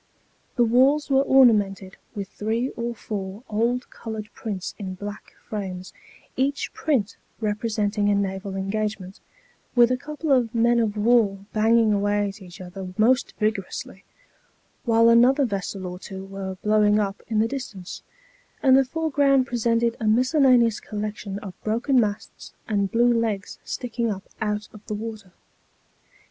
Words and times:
The 0.55 0.63
walls 0.63 1.11
were 1.11 1.21
ornamented 1.21 1.95
with 2.15 2.27
three 2.29 2.69
or 2.71 2.95
four 2.95 3.43
old 3.47 3.87
coloured 3.91 4.33
prints 4.33 4.73
in 4.79 4.95
black 4.95 5.33
frames, 5.47 5.93
each 6.35 6.73
print 6.73 7.17
representing 7.39 8.09
a 8.09 8.15
naval 8.15 8.55
engagement, 8.55 9.19
with 9.75 9.91
a 9.91 9.97
couple 9.97 10.31
of 10.31 10.55
men 10.55 10.79
of 10.79 10.97
war 10.97 11.45
banging 11.53 11.93
away 11.93 12.27
at 12.29 12.41
each 12.41 12.59
other 12.59 12.91
most 12.97 13.35
vigorously, 13.37 14.03
while 14.85 15.07
another 15.07 15.45
vessel 15.45 15.85
or 15.85 15.99
two 15.99 16.25
were 16.25 16.55
blowing 16.63 16.97
up 16.99 17.21
in 17.27 17.37
the 17.37 17.47
distance, 17.47 18.01
and 18.63 18.75
the 18.75 18.83
foreground 18.85 19.45
presented 19.45 19.95
a 19.99 20.05
mis 20.07 20.31
cellaneous 20.33 20.79
collection 20.81 21.37
of 21.45 21.53
broken 21.63 21.99
masts 21.99 22.53
and 22.67 22.91
blue 22.91 23.13
legs 23.13 23.59
sticking 23.63 24.09
up 24.09 24.23
out 24.41 24.67
of 24.73 24.83
the 24.87 24.95
water. 24.95 25.31